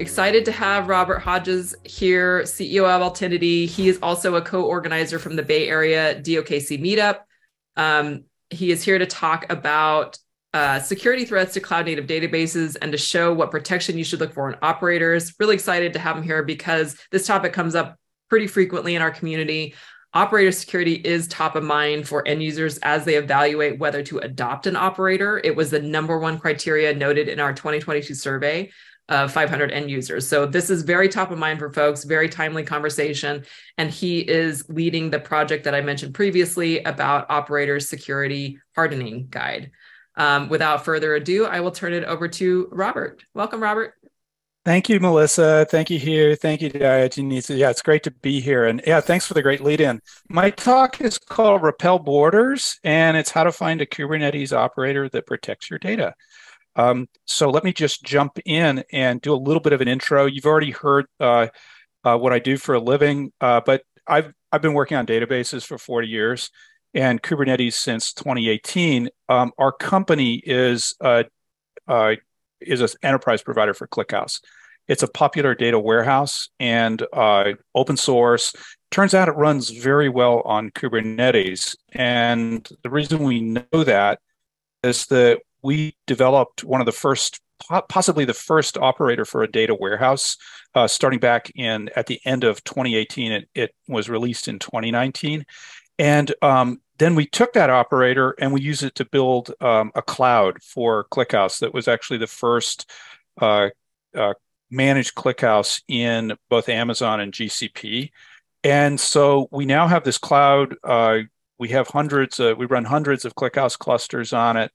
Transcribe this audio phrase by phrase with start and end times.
[0.00, 3.66] excited to have Robert Hodges here, CEO of Altinity.
[3.66, 7.20] He is also a co-organizer from the Bay Area DOKC meetup.
[7.76, 10.18] Um, he is here to talk about
[10.54, 14.32] uh, security threats to cloud native databases and to show what protection you should look
[14.32, 15.34] for in operators.
[15.38, 17.98] Really excited to have him here because this topic comes up
[18.30, 19.74] pretty frequently in our community.
[20.12, 24.66] Operator security is top of mind for end users as they evaluate whether to adopt
[24.66, 25.40] an operator.
[25.44, 28.70] It was the number one criteria noted in our 2022 survey
[29.10, 30.26] of 500 end users.
[30.26, 33.44] So this is very top of mind for folks, very timely conversation.
[33.76, 39.72] And he is leading the project that I mentioned previously about operator security hardening guide.
[40.16, 43.24] Um, without further ado, I will turn it over to Robert.
[43.34, 43.94] Welcome, Robert.
[44.64, 45.66] Thank you, Melissa.
[45.70, 46.36] Thank you, Hugh.
[46.36, 47.48] Thank you, Diogenes.
[47.48, 48.66] Yeah, it's great to be here.
[48.66, 50.02] And yeah, thanks for the great lead in.
[50.28, 55.26] My talk is called Repel Boarders, and it's how to find a Kubernetes operator that
[55.26, 56.14] protects your data.
[56.76, 60.26] Um, so let me just jump in and do a little bit of an intro.
[60.26, 61.48] You've already heard uh,
[62.04, 65.64] uh, what I do for a living, uh, but I've I've been working on databases
[65.64, 66.50] for 40 years
[66.94, 69.08] and Kubernetes since 2018.
[69.28, 71.24] Um, our company is uh,
[72.60, 74.40] is an enterprise provider for ClickHouse.
[74.90, 78.52] It's a popular data warehouse and uh, open source.
[78.90, 81.76] Turns out it runs very well on Kubernetes.
[81.92, 84.18] And the reason we know that
[84.82, 87.40] is that we developed one of the first,
[87.88, 90.36] possibly the first operator for a data warehouse,
[90.74, 93.32] uh, starting back in at the end of 2018.
[93.32, 95.44] It, it was released in 2019.
[95.98, 100.02] And um, then we took that operator and we used it to build um, a
[100.02, 102.90] cloud for ClickHouse that was actually the first
[103.40, 103.68] uh,
[104.14, 104.34] uh,
[104.70, 108.10] managed ClickHouse in both Amazon and GCP.
[108.64, 110.76] And so we now have this cloud.
[110.84, 111.20] Uh,
[111.58, 114.70] we have hundreds, we run hundreds of ClickHouse clusters on it.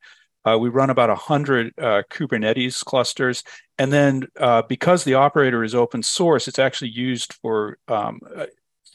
[0.46, 3.44] Uh, we run about 100 uh, Kubernetes clusters.
[3.78, 8.20] And then uh, because the operator is open source, it's actually used for um,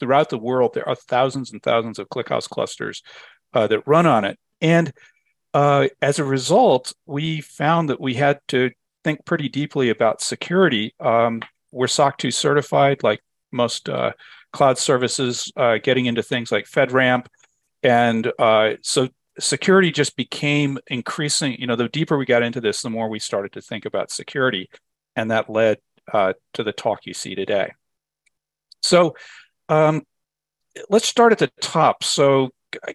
[0.01, 3.03] throughout the world, there are thousands and thousands of ClickHouse clusters
[3.53, 4.37] uh, that run on it.
[4.59, 4.91] And
[5.53, 8.71] uh, as a result, we found that we had to
[9.03, 10.93] think pretty deeply about security.
[10.99, 11.41] Um,
[11.71, 14.11] we're SOC 2 certified, like most uh,
[14.51, 17.25] cloud services, uh, getting into things like FedRAMP.
[17.83, 19.09] And uh, so
[19.39, 21.55] security just became increasing.
[21.59, 24.11] You know, the deeper we got into this, the more we started to think about
[24.11, 24.69] security.
[25.15, 25.77] And that led
[26.11, 27.73] uh, to the talk you see today.
[28.81, 29.15] So
[29.69, 30.03] um,
[30.89, 32.03] let's start at the top.
[32.03, 32.49] So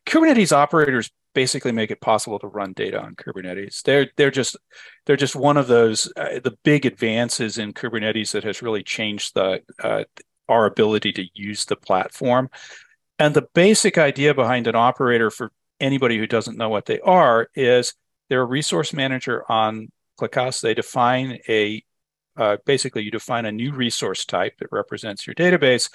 [0.07, 3.83] Kubernetes operators basically make it possible to run data on Kubernetes.
[3.83, 4.57] They're they're just
[5.05, 9.35] they're just one of those uh, the big advances in Kubernetes that has really changed
[9.35, 10.05] the uh,
[10.49, 12.49] our ability to use the platform.
[13.19, 15.51] And the basic idea behind an operator for
[15.81, 17.95] anybody who doesn't know what they are is
[18.29, 19.89] they're a resource manager on
[20.21, 20.61] ClickHouse.
[20.61, 21.83] They define a
[22.37, 25.89] uh, basically you define a new resource type that represents your database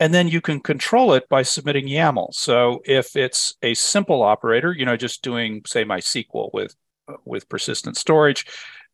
[0.00, 2.32] and then you can control it by submitting YAML.
[2.32, 6.74] So if it's a simple operator, you know, just doing say MySQL with
[7.24, 8.46] with persistent storage,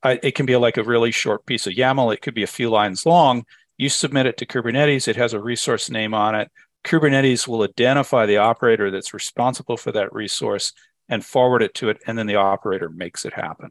[0.03, 2.13] uh, it can be like a really short piece of YAML.
[2.13, 3.45] It could be a few lines long.
[3.79, 5.07] You submit it to Kubernetes.
[5.07, 6.51] It has a resource name on it.
[6.87, 10.73] Kubernetes will identify the operator that's responsible for that resource
[11.09, 13.71] and forward it to it, and then the operator makes it happen.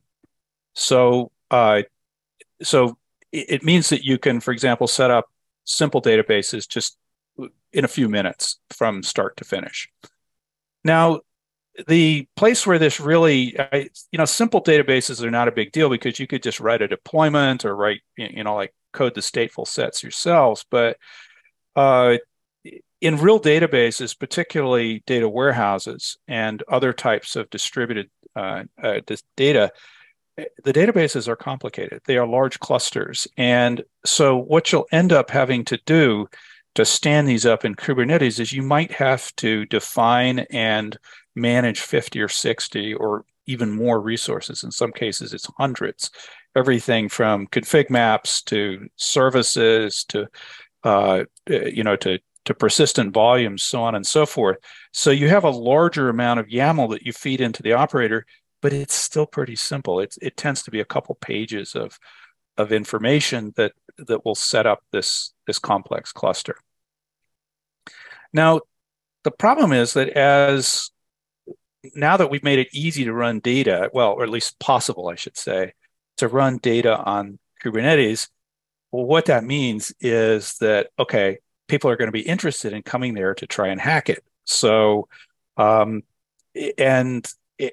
[0.74, 1.84] So, uh,
[2.62, 2.98] so
[3.32, 5.26] it, means that you can, for example, set up
[5.64, 6.98] simple databases just
[7.74, 9.90] in a few minutes from start to finish.
[10.84, 11.22] Now,
[11.88, 13.58] the place where this really,
[14.12, 16.88] you know, simple databases are not a big deal because you could just write a
[16.88, 20.66] deployment or write, you know, like code the stateful sets yourselves.
[20.70, 20.98] But
[21.76, 22.18] uh,
[23.06, 29.00] in real databases, particularly data warehouses and other types of distributed uh, uh,
[29.38, 29.72] data,
[30.64, 32.02] the databases are complicated.
[32.06, 33.28] They are large clusters.
[33.38, 36.28] And so what you'll end up having to do
[36.74, 40.98] to stand these up in Kubernetes is you might have to define and
[41.36, 44.64] manage 50 or 60 or even more resources.
[44.64, 46.10] In some cases, it's hundreds.
[46.56, 50.28] Everything from config maps to services to
[50.84, 54.58] uh, you know to to persistent volumes, so on and so forth.
[54.92, 58.26] So you have a larger amount of YAML that you feed into the operator,
[58.62, 60.00] but it's still pretty simple.
[60.00, 62.00] It it tends to be a couple pages of
[62.58, 66.56] of information that that will set up this this complex cluster.
[68.34, 68.62] Now,
[69.24, 70.92] the problem is that as
[71.96, 75.16] now that we've made it easy to run data, well, or at least possible, I
[75.16, 75.74] should say,
[76.18, 78.30] to run data on Kubernetes,
[78.92, 83.14] well, what that means is that okay, people are going to be interested in coming
[83.14, 84.24] there to try and hack it.
[84.46, 85.08] So,
[85.58, 86.04] um,
[86.78, 87.26] and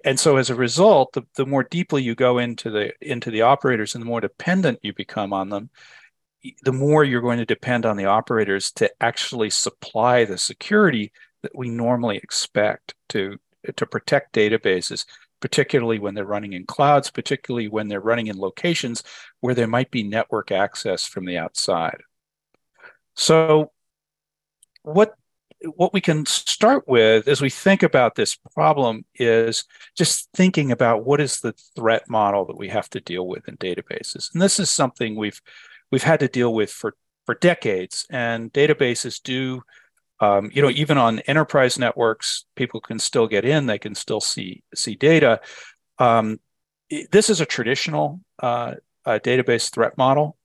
[0.05, 3.43] and so as a result, the, the more deeply you go into the into the
[3.43, 5.71] operators and the more dependent you become on them,
[6.63, 11.13] the more you're going to depend on the operators to actually supply the security
[11.43, 13.39] that we normally expect to
[13.77, 15.05] to protect databases
[15.41, 19.03] particularly when they're running in clouds particularly when they're running in locations
[19.41, 21.99] where there might be network access from the outside
[23.15, 23.71] so
[24.83, 25.15] what
[25.65, 29.65] what we can start with as we think about this problem is
[29.97, 33.57] just thinking about what is the threat model that we have to deal with in
[33.59, 34.33] databases.
[34.33, 35.41] And this is something we've
[35.91, 36.95] we've had to deal with for
[37.27, 38.07] for decades.
[38.11, 39.63] And databases do
[40.21, 44.21] um, you know even on enterprise networks people can still get in they can still
[44.21, 45.41] see see data.
[45.99, 46.41] Um,
[47.11, 48.75] this is a traditional uh,
[49.07, 50.37] uh, database threat model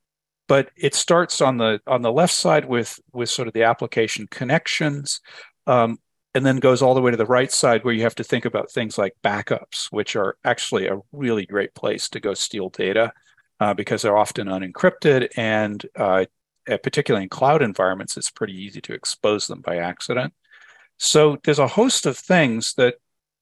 [0.48, 4.28] but it starts on the on the left side with with sort of the application
[4.30, 5.22] connections
[5.66, 5.98] um,
[6.34, 8.46] and then goes all the way to the right side where you have to think
[8.46, 13.12] about things like backups which are actually a really great place to go steal data
[13.60, 16.26] uh, because they're often unencrypted and uh,
[16.84, 20.34] particularly in cloud environments it's pretty easy to expose them by accident.
[20.98, 22.96] So there's a host of things that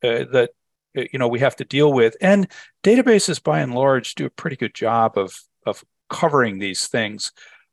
[0.04, 0.52] uh, that
[0.98, 2.48] uh, you know we have to deal with and
[2.84, 7.32] databases by and large do a pretty good job of of covering these things.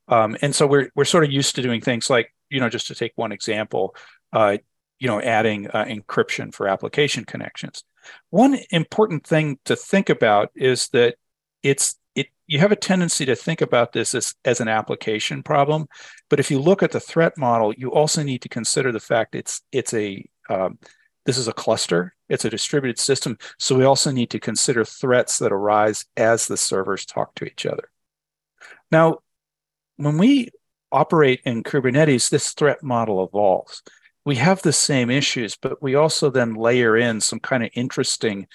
[0.08, 2.87] Um, and so we're we're sort of used to doing things like you know just
[2.88, 3.94] to take one example,
[4.32, 4.58] uh,
[4.99, 7.84] you know adding uh, encryption for application connections.
[8.31, 11.17] One important thing to think about is that
[11.62, 15.87] it's it you have a tendency to think about this as, as an application problem,
[16.28, 19.35] but if you look at the threat model, you also need to consider the fact
[19.35, 20.78] it's it's a um,
[21.25, 23.38] this is a cluster, it's a distributed system.
[23.58, 27.64] So we also need to consider threats that arise as the servers talk to each
[27.64, 27.91] other.
[28.91, 29.19] Now,
[29.97, 30.50] when we
[30.93, 33.82] operate in Kubernetes, this threat model evolves.
[34.25, 38.47] We have the same issues, but we also then layer in some kind of interesting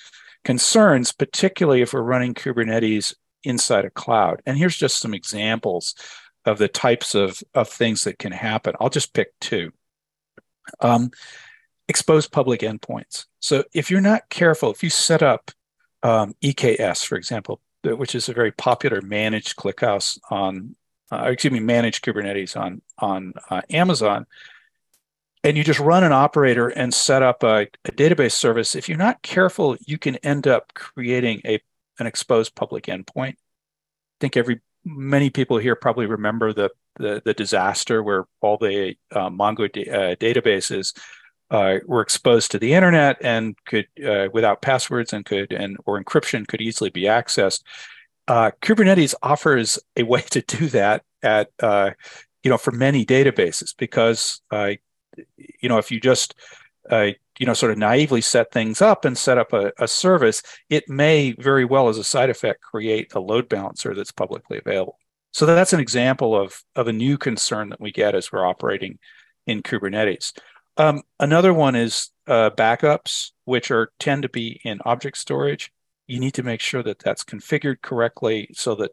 [0.46, 3.14] concerns, particularly if we're running Kubernetes
[3.44, 4.42] inside a cloud.
[4.46, 5.96] And here's just some examples
[6.46, 8.74] of the types of, of things that can happen.
[8.80, 9.74] I'll just pick two.
[10.80, 11.12] Um,
[11.90, 13.26] expose public endpoints.
[13.40, 15.52] So if you're not careful, if you set up
[16.04, 17.62] um, EKS, for example,
[17.96, 20.76] which is a very popular managed ClickHouse on,
[21.12, 24.26] uh, excuse me, managed Kubernetes on on uh, Amazon,
[25.44, 28.76] and you just run an operator and set up a, a, database service.
[28.76, 31.60] If you're not careful, you can end up creating a
[32.00, 33.34] an exposed public endpoint.
[33.34, 38.96] I think every many people here probably remember the the, the disaster where all the
[39.12, 40.98] uh, Mongo da- uh, databases
[41.50, 46.02] uh, were exposed to the internet and could, uh, without passwords and could, and or
[46.02, 47.64] encryption could easily be accessed.
[48.28, 51.92] Uh, Kubernetes offers a way to do that at, uh,
[52.44, 54.72] you know, for many databases because, uh,
[55.38, 56.36] you know, if you just,
[56.90, 57.08] uh,
[57.40, 60.90] you know, sort of naively set things up and set up a, a service, it
[60.90, 64.98] may very well, as a side effect, create a load balancer that's publicly available.
[65.32, 68.98] So that's an example of, of a new concern that we get as we're operating
[69.46, 70.34] in Kubernetes.
[70.78, 75.72] Um, another one is uh, backups, which are tend to be in object storage.
[76.06, 78.92] You need to make sure that that's configured correctly so that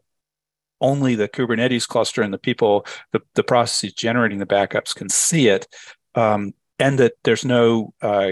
[0.81, 5.47] only the Kubernetes cluster and the people, the, the processes generating the backups can see
[5.47, 5.67] it,
[6.15, 8.31] um, and that there's no uh,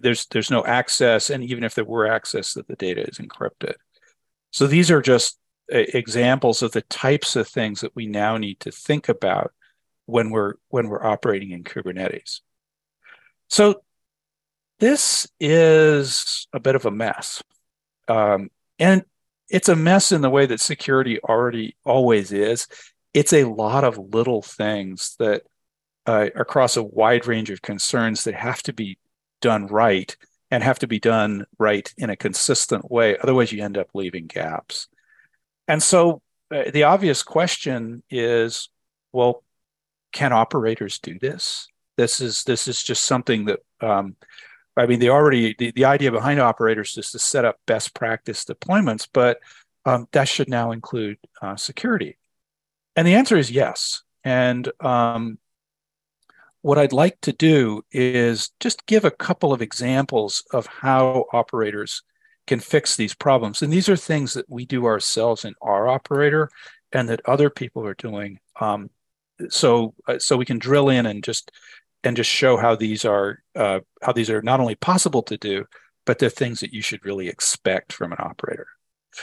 [0.00, 3.74] there's there's no access, and even if there were access, that the data is encrypted.
[4.52, 5.38] So these are just
[5.72, 9.52] uh, examples of the types of things that we now need to think about
[10.06, 12.40] when we're when we're operating in Kubernetes.
[13.50, 13.82] So
[14.78, 17.42] this is a bit of a mess.
[18.08, 19.04] Um, and
[19.48, 22.66] it's a mess in the way that security already always is.
[23.12, 25.42] It's a lot of little things that
[26.06, 28.98] uh, across a wide range of concerns that have to be
[29.40, 30.16] done right
[30.50, 33.16] and have to be done right in a consistent way.
[33.18, 34.88] Otherwise, you end up leaving gaps.
[35.68, 38.68] And so uh, the obvious question is
[39.12, 39.42] well,
[40.12, 41.68] can operators do this?
[42.00, 44.16] This is this is just something that um,
[44.76, 48.44] I mean, they already the, the idea behind operators is to set up best practice
[48.44, 49.38] deployments, but
[49.84, 52.16] um, that should now include uh, security.
[52.96, 54.02] And the answer is yes.
[54.24, 55.38] And um,
[56.62, 62.02] what I'd like to do is just give a couple of examples of how operators
[62.46, 63.62] can fix these problems.
[63.62, 66.50] And these are things that we do ourselves in our operator
[66.92, 68.40] and that other people are doing.
[68.60, 68.90] Um,
[69.48, 71.50] so, uh, so we can drill in and just
[72.04, 75.64] and just show how these are uh, how these are not only possible to do,
[76.06, 78.66] but they're things that you should really expect from an operator.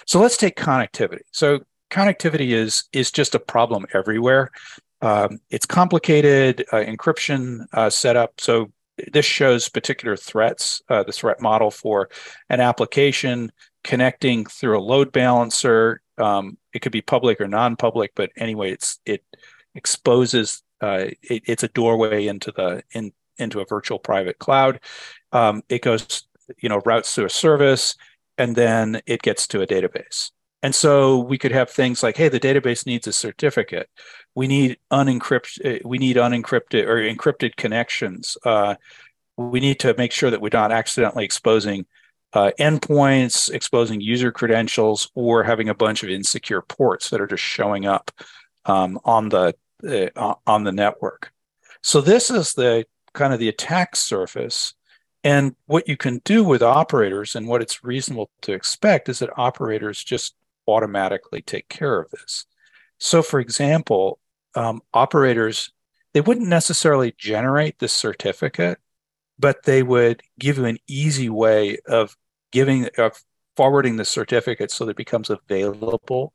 [0.06, 1.22] So let's take connectivity.
[1.32, 1.60] So
[1.92, 4.52] connectivity is is just a problem everywhere.
[5.02, 8.40] Um, it's complicated uh, encryption uh, setup.
[8.40, 8.72] So
[9.12, 12.10] this shows particular threats, uh, the threat model for
[12.50, 13.52] an application
[13.84, 19.00] connecting through a load balancer um, it could be public or non-public, but anyway, it's
[19.06, 19.24] it
[19.76, 24.80] exposes uh, it, it's a doorway into the in into a virtual private cloud.
[25.32, 26.28] Um, it goes,
[26.60, 27.96] you know, routes through a service,
[28.38, 30.32] and then it gets to a database.
[30.64, 33.90] And so we could have things like, hey, the database needs a certificate.
[34.34, 35.86] We need unencrypted.
[35.86, 38.38] We need unencrypted or encrypted connections.
[38.44, 38.76] Uh,
[39.38, 41.86] we need to make sure that we're not accidentally exposing
[42.34, 47.44] uh, endpoints, exposing user credentials, or having a bunch of insecure ports that are just
[47.44, 48.12] showing up
[48.66, 49.54] um, on the
[49.84, 51.32] uh, on the network.
[51.82, 54.74] So this is the kind of the attack surface.
[55.24, 59.38] And what you can do with operators and what it's reasonable to expect is that
[59.38, 60.36] operators just
[60.68, 62.46] automatically take care of this.
[63.00, 64.20] So, for example,
[64.56, 65.72] um, operators,
[66.14, 68.80] they wouldn't necessarily generate the certificate,
[69.38, 72.16] but they would give you an easy way of
[72.52, 73.22] giving, of
[73.56, 76.34] forwarding the certificate so that it becomes available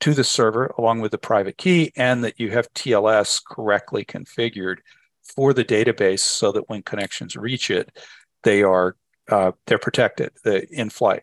[0.00, 4.78] to the server along with the private key and that you have TLS correctly configured
[5.22, 7.96] for the database so that when connections reach it,
[8.42, 8.96] they are
[9.28, 11.22] uh, they're protected in flight.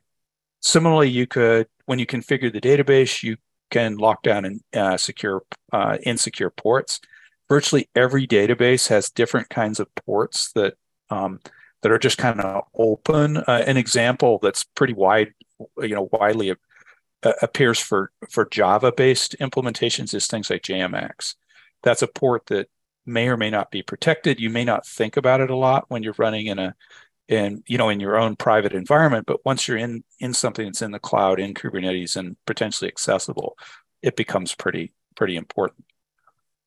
[0.61, 3.37] Similarly, you could when you configure the database, you
[3.69, 6.99] can lock down and uh, secure uh, insecure ports.
[7.49, 10.75] Virtually every database has different kinds of ports that
[11.09, 11.39] um,
[11.81, 13.37] that are just kind of open.
[13.37, 15.33] Uh, an example that's pretty wide,
[15.79, 16.53] you know, widely
[17.23, 21.35] appears for for Java based implementations is things like JMX.
[21.83, 22.69] That's a port that
[23.05, 24.39] may or may not be protected.
[24.39, 26.75] You may not think about it a lot when you're running in a
[27.27, 30.81] in you know in your own private environment, but once you're in in something that's
[30.81, 33.57] in the cloud in Kubernetes and potentially accessible,
[34.01, 35.85] it becomes pretty pretty important.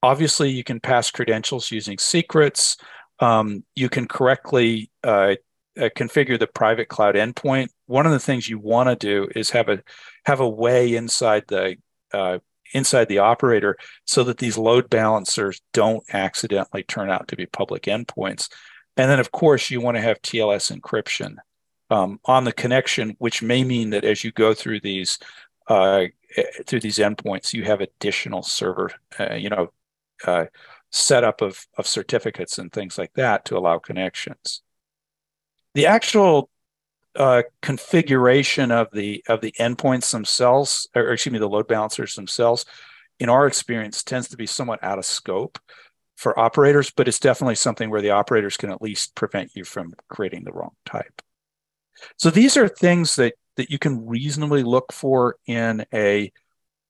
[0.02, 2.76] Obviously, you can pass credentials using secrets.
[3.20, 5.36] Um, you can correctly uh,
[5.78, 7.68] uh, configure the private cloud endpoint.
[7.86, 9.82] One of the things you want to do is have a
[10.24, 11.76] have a way inside the
[12.12, 12.38] uh,
[12.72, 17.84] inside the operator so that these load balancers don't accidentally turn out to be public
[17.84, 18.50] endpoints.
[18.96, 21.36] And then, of course, you want to have TLS encryption
[21.90, 25.18] um, on the connection, which may mean that as you go through these
[25.68, 26.04] uh,
[26.66, 29.72] through these endpoints, you have additional server, uh, you know,
[30.26, 30.46] uh,
[30.90, 34.62] setup of of certificates and things like that to allow connections.
[35.74, 36.50] The actual
[37.16, 42.66] uh, configuration of the of the endpoints themselves, or excuse me, the load balancers themselves,
[43.18, 45.58] in our experience, tends to be somewhat out of scope
[46.16, 49.94] for operators, but it's definitely something where the operators can at least prevent you from
[50.08, 51.22] creating the wrong type.
[52.16, 56.32] So these are things that that you can reasonably look for in a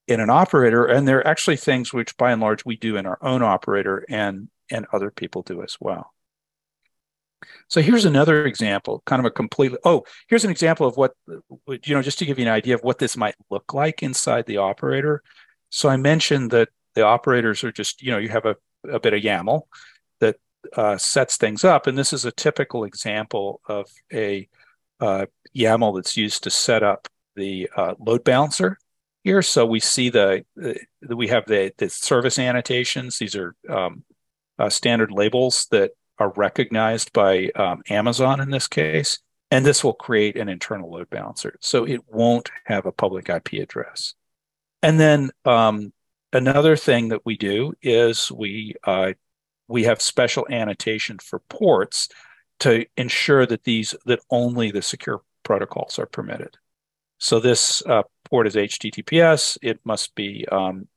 [0.07, 3.19] in an operator, and they're actually things which, by and large, we do in our
[3.23, 6.14] own operator, and and other people do as well.
[7.69, 11.13] So here's another example, kind of a completely, oh, here's an example of what,
[11.67, 14.47] you know, just to give you an idea of what this might look like inside
[14.47, 15.23] the operator.
[15.71, 18.57] So I mentioned that the operators are just, you know, you have a,
[18.89, 19.63] a bit of YAML
[20.21, 20.37] that
[20.77, 21.87] uh, sets things up.
[21.87, 24.49] And this is a typical example of a
[25.01, 28.79] uh, YAML that's used to set up the uh, load balancer
[29.25, 29.43] here.
[29.43, 30.79] So we see the, the
[31.17, 33.19] we have the, the service annotations.
[33.19, 34.05] These are um,
[34.59, 39.19] uh, standard labels that are recognized by um, Amazon in this case,
[39.51, 41.57] and this will create an internal load balancer.
[41.61, 44.15] So it won't have a public IP address.
[44.83, 45.93] And then um,
[46.33, 49.13] another thing that we do is we uh,
[49.67, 52.09] we have special annotation for ports
[52.61, 56.57] to ensure that these that only the secure protocols are permitted.
[57.19, 59.57] So this uh, port is HTTPS.
[59.63, 60.89] It must be um,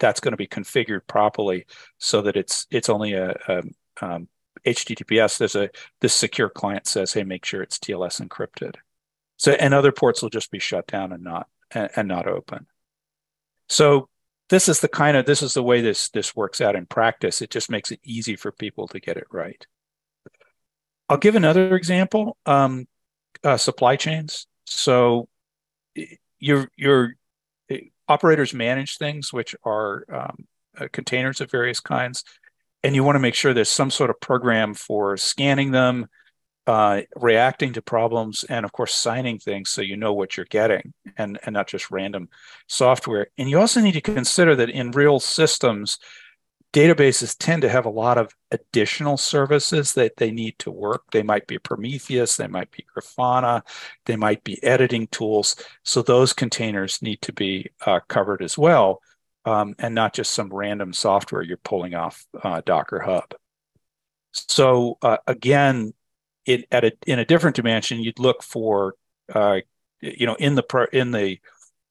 [0.00, 1.66] that's going to be configured properly
[1.98, 3.62] so that it's it's only a, a
[4.00, 4.28] um,
[4.64, 5.70] HTTPS, there's a
[6.00, 8.76] this secure client says, hey, make sure it's TLS encrypted.
[9.36, 12.66] So and other ports will just be shut down and not and, and not open.
[13.68, 14.08] So
[14.48, 17.42] this is the kind of this is the way this this works out in practice.
[17.42, 19.66] It just makes it easy for people to get it right.
[21.08, 22.36] I'll give another example.
[22.46, 22.86] Um,
[23.44, 24.46] uh, supply chains.
[24.64, 25.28] So
[26.38, 27.14] your your
[28.08, 30.46] operators manage things which are um,
[30.78, 32.24] uh, containers of various kinds
[32.82, 36.06] and you want to make sure there's some sort of program for scanning them,
[36.66, 40.92] uh, reacting to problems, and of course signing things so you know what you're getting
[41.16, 42.28] and, and not just random
[42.66, 43.28] software.
[43.38, 45.98] And you also need to consider that in real systems,
[46.72, 51.04] databases tend to have a lot of additional services that they need to work.
[51.10, 53.62] They might be Prometheus, they might be Grafana,
[54.04, 55.56] they might be editing tools.
[55.84, 59.00] So those containers need to be uh, covered as well
[59.46, 63.32] um, and not just some random software you're pulling off uh, Docker Hub.
[64.32, 65.94] So uh, again,
[66.46, 68.94] at a, in a different dimension, you'd look for
[69.32, 69.60] uh,
[70.00, 71.38] you know in the in the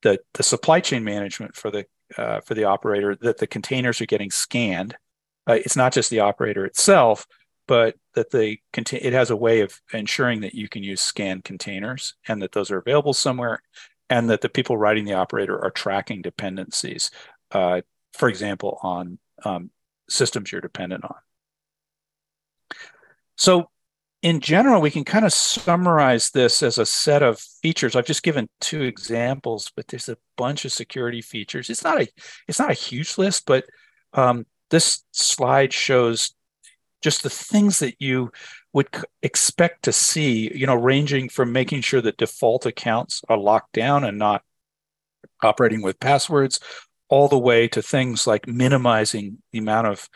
[0.03, 1.85] the the supply chain management for the
[2.17, 4.95] uh, for the operator that the containers are getting scanned.
[5.47, 7.25] Uh, it's not just the operator itself,
[7.67, 12.15] but that the it has a way of ensuring that you can use scanned containers
[12.27, 13.61] and that those are available somewhere,
[14.09, 17.11] and that the people writing the operator are tracking dependencies.
[17.51, 17.81] Uh,
[18.13, 19.69] for example, on um,
[20.09, 21.15] systems you're dependent on.
[23.37, 23.69] So
[24.21, 27.95] in general, we can kind of summarize this as a set of features.
[27.95, 31.69] I've just given two examples, but there's a bunch of security features.
[31.69, 32.07] It's not a
[32.47, 33.65] it's not a huge list, but
[34.13, 36.33] um, this slide shows
[37.03, 38.31] just the things that you
[38.73, 38.87] would
[39.21, 40.51] expect to see.
[40.55, 44.41] You know, ranging from making sure that default accounts are locked down and not
[45.43, 46.59] operating with passwords,
[47.09, 50.09] all the way to things like minimizing the amount of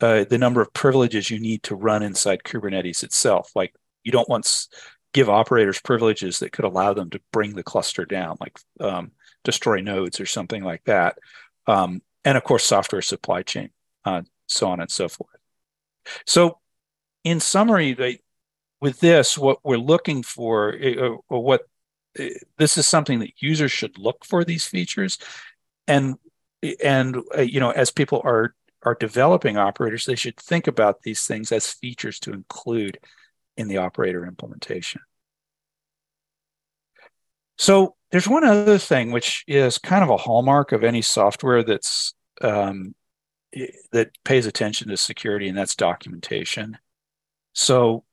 [0.00, 3.50] uh, the number of privileges you need to run inside Kubernetes itself.
[3.54, 4.66] Like you don't want to
[5.12, 9.12] give operators privileges that could allow them to bring the cluster down, like um,
[9.44, 11.18] destroy nodes or something like that.
[11.66, 13.70] Um, and of course, software supply chain,
[14.04, 15.36] uh, so on and so forth.
[16.26, 16.58] So,
[17.24, 18.20] in summary, they,
[18.80, 21.62] with this, what we're looking for, uh, or what
[22.18, 22.24] uh,
[22.58, 25.18] this is something that users should look for these features,
[25.86, 26.16] and
[26.82, 31.24] and uh, you know, as people are are developing operators, they should think about these
[31.26, 32.98] things as features to include
[33.56, 35.00] in the operator implementation.
[37.58, 42.14] So there's one other thing which is kind of a hallmark of any software that's
[42.40, 42.94] um,
[43.92, 46.78] that pays attention to security, and that's documentation.
[47.52, 48.04] So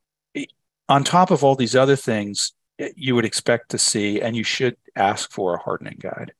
[0.88, 2.54] on top of all these other things,
[2.96, 6.34] you would expect to see, and you should ask for a hardening guide.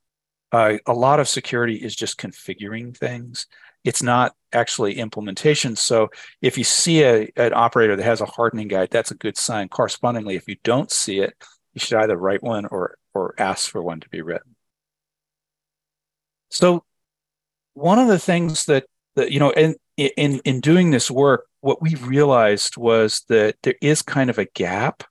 [0.52, 3.46] Uh, a lot of security is just configuring things
[3.84, 5.76] it's not actually implementation.
[5.76, 6.10] So
[6.42, 9.68] if you see a, an operator that has a hardening guide, that's a good sign.
[9.68, 11.34] Correspondingly, if you don't see it,
[11.72, 14.54] you should either write one or or ask for one to be written.
[16.50, 16.84] So
[17.74, 18.84] one of the things that,
[19.14, 23.76] that you know, in in in doing this work, what we realized was that there
[23.80, 25.04] is kind of a gap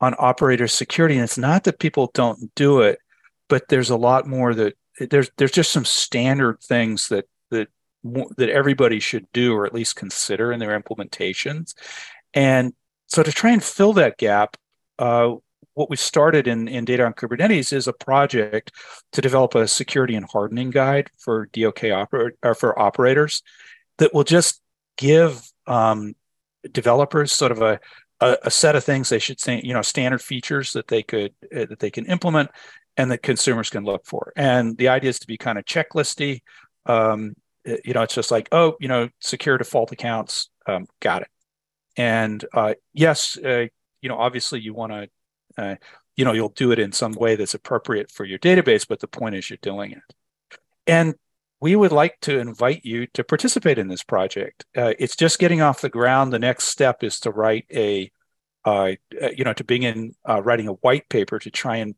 [0.00, 2.98] on operator security, and it's not that people don't do it,
[3.48, 7.68] but there's a lot more that there's there's just some standard things that that
[8.36, 11.74] that everybody should do or at least consider in their implementations.
[12.34, 12.72] And
[13.06, 14.56] so to try and fill that gap,
[14.98, 15.34] uh,
[15.74, 18.72] what we started in, in Data on Kubernetes is a project
[19.12, 23.42] to develop a security and hardening guide for DOK oper- or for operators
[23.98, 24.60] that will just
[24.96, 26.14] give um,
[26.72, 27.78] developers sort of a,
[28.20, 31.32] a, a, set of things they should say, you know, standard features that they could
[31.54, 32.50] uh, that they can implement
[32.98, 34.32] and that consumers can look for.
[34.36, 36.42] And the idea is to be kind of checklisty.
[36.84, 37.34] Um,
[37.64, 41.28] you know, it's just like, oh, you know, secure default accounts, um, got it.
[41.96, 43.66] And uh, yes, uh,
[44.02, 45.08] you know, obviously you want to,
[45.56, 45.76] uh,
[46.16, 49.06] you know, you'll do it in some way that's appropriate for your database, but the
[49.06, 50.58] point is you're doing it.
[50.86, 51.14] And
[51.60, 54.64] we would like to invite you to participate in this project.
[54.76, 56.32] Uh, it's just getting off the ground.
[56.32, 58.10] The next step is to write a,
[58.64, 61.94] uh, uh, you know, to begin writing a white paper to try and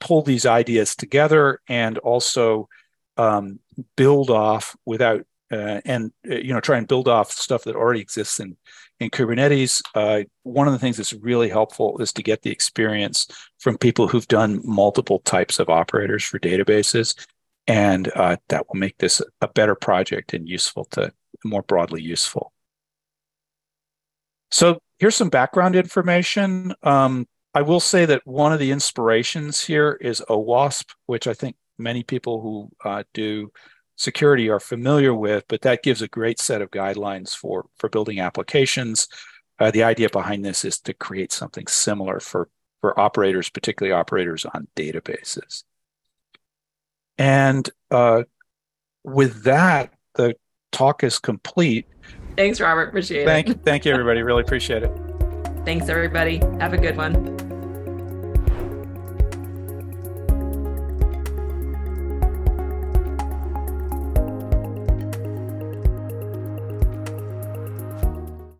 [0.00, 2.68] pull these ideas together and also
[3.16, 3.60] um,
[3.96, 8.00] build off without uh, and uh, you know try and build off stuff that already
[8.00, 8.56] exists in
[9.00, 9.82] in Kubernetes.
[9.94, 13.26] Uh, one of the things that's really helpful is to get the experience
[13.58, 17.14] from people who've done multiple types of operators for databases,
[17.66, 21.12] and uh, that will make this a better project and useful to
[21.44, 22.52] more broadly useful.
[24.50, 26.74] So here's some background information.
[26.82, 31.56] Um, I will say that one of the inspirations here is OWASP, which I think
[31.78, 33.50] many people who uh, do
[33.96, 38.20] security are familiar with, but that gives a great set of guidelines for, for building
[38.20, 39.08] applications.
[39.58, 42.48] Uh, the idea behind this is to create something similar for,
[42.80, 45.64] for operators, particularly operators on databases.
[47.18, 48.22] And uh,
[49.04, 50.36] with that, the
[50.72, 51.86] talk is complete.
[52.36, 52.88] Thanks, Robert.
[52.88, 53.60] Appreciate thank, it.
[53.64, 54.22] Thank you, everybody.
[54.22, 54.92] Really appreciate it.
[55.66, 56.38] Thanks, everybody.
[56.58, 57.39] Have a good one.